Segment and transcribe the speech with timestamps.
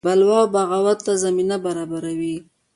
[0.05, 2.37] بلوا او بغاوت ته زمینه برابروي.